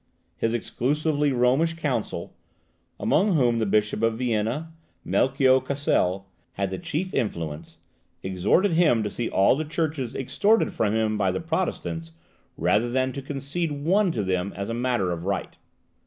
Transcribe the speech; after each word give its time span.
His 0.35 0.55
exclusively 0.55 1.31
Romish 1.31 1.75
council, 1.75 2.33
among 2.99 3.37
which 3.37 3.59
the 3.59 3.67
Bishop 3.67 4.01
of 4.01 4.17
Vienna, 4.17 4.73
Melchio 5.05 5.59
Kiesel, 5.63 6.25
had 6.53 6.71
the 6.71 6.79
chief 6.79 7.13
influence, 7.13 7.77
exhorted 8.23 8.71
him 8.71 9.03
to 9.03 9.11
see 9.11 9.29
all 9.29 9.55
the 9.55 9.63
churches 9.63 10.15
extorted 10.15 10.73
from 10.73 10.95
him 10.95 11.19
by 11.19 11.29
the 11.31 11.39
Protestants, 11.39 12.13
rather 12.57 12.89
than 12.89 13.13
to 13.13 13.21
concede 13.21 13.73
one 13.83 14.11
to 14.11 14.23
them 14.23 14.51
as 14.55 14.69
a 14.69 14.73
matter 14.73 15.11
of 15.11 15.25
right. 15.25 15.55